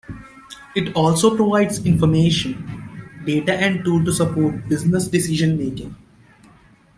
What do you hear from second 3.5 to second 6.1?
and tools to support business decision making.